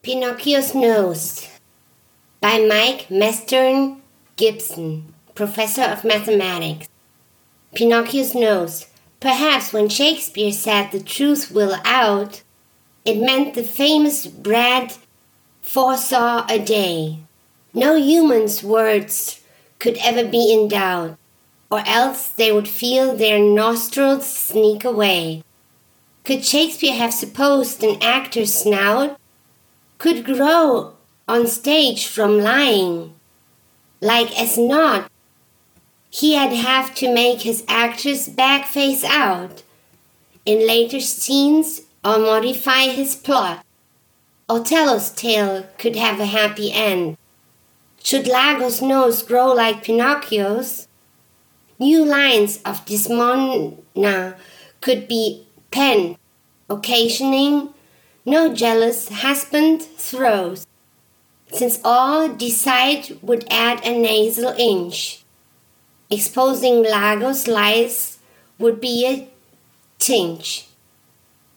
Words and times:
Pinocchio's 0.00 0.76
Nose 0.76 1.48
by 2.40 2.60
Mike 2.60 3.10
Mastern 3.10 4.00
Gibson, 4.36 5.12
professor 5.34 5.82
of 5.82 6.04
mathematics. 6.04 6.88
Pinocchio's 7.74 8.32
nose. 8.32 8.86
Perhaps 9.18 9.72
when 9.72 9.88
Shakespeare 9.88 10.52
said 10.52 10.92
the 10.92 11.00
truth 11.00 11.50
will 11.50 11.76
out, 11.84 12.42
it 13.04 13.18
meant 13.20 13.54
the 13.54 13.64
famous 13.64 14.28
bread 14.28 14.94
foresaw 15.62 16.46
a 16.48 16.60
day. 16.60 17.18
No 17.74 17.96
human's 17.96 18.62
words 18.62 19.40
could 19.80 19.98
ever 20.00 20.24
be 20.24 20.52
in 20.52 20.68
doubt, 20.68 21.18
or 21.72 21.82
else 21.84 22.28
they 22.28 22.52
would 22.52 22.68
feel 22.68 23.16
their 23.16 23.40
nostrils 23.40 24.26
sneak 24.26 24.84
away. 24.84 25.42
Could 26.24 26.44
Shakespeare 26.44 26.94
have 26.94 27.12
supposed 27.12 27.82
an 27.82 28.00
actor's 28.00 28.54
snout 28.54 29.18
could 29.98 30.24
grow 30.24 30.94
on 31.26 31.46
stage 31.46 32.06
from 32.06 32.38
lying. 32.38 33.14
Like 34.00 34.40
as 34.40 34.56
not, 34.56 35.10
he'd 36.10 36.54
have 36.54 36.94
to 36.96 37.12
make 37.12 37.42
his 37.42 37.64
actor's 37.68 38.28
back 38.28 38.66
face 38.66 39.04
out 39.04 39.62
in 40.46 40.66
later 40.66 41.00
scenes 41.00 41.82
or 42.04 42.18
modify 42.18 42.88
his 42.88 43.16
plot. 43.16 43.64
Othello's 44.48 45.10
tale 45.10 45.66
could 45.76 45.96
have 45.96 46.20
a 46.20 46.26
happy 46.26 46.72
end. 46.72 47.18
Should 48.02 48.26
Iago's 48.28 48.80
nose 48.80 49.22
grow 49.22 49.52
like 49.52 49.84
Pinocchio's, 49.84 50.88
new 51.78 52.04
lines 52.04 52.60
of 52.64 52.86
Desdemona 52.86 54.36
could 54.80 55.08
be 55.08 55.46
penned, 55.70 56.16
occasioning 56.70 57.74
no 58.24 58.52
jealous 58.54 59.08
husband 59.08 59.82
throws, 59.82 60.66
since 61.52 61.80
all 61.84 62.28
decide 62.28 63.18
would 63.22 63.46
add 63.50 63.84
a 63.84 63.98
nasal 63.98 64.54
inch. 64.58 65.22
Exposing 66.10 66.84
Iago's 66.86 67.46
lies 67.48 68.18
would 68.58 68.80
be 68.80 69.06
a 69.06 69.28
tinge. 69.98 70.66